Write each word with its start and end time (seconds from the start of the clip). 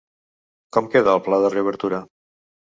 Com 0.77 0.87
queda 0.95 1.13
el 1.17 1.21
pla 1.27 1.39
de 1.45 1.53
reobertura? 1.57 2.01